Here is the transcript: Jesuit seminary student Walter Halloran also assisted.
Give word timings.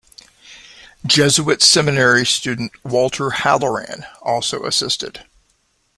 Jesuit 1.05 1.61
seminary 1.61 2.25
student 2.25 2.71
Walter 2.83 3.29
Halloran 3.29 4.03
also 4.23 4.63
assisted. 4.65 5.25